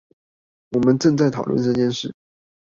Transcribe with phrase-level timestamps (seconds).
[0.71, 2.11] 我們正在討論這件事